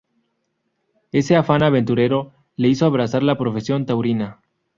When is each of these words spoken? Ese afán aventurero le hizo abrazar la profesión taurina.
Ese 1.11 1.35
afán 1.35 1.61
aventurero 1.61 2.33
le 2.55 2.69
hizo 2.69 2.87
abrazar 2.87 3.21
la 3.21 3.37
profesión 3.37 3.85
taurina. 3.85 4.41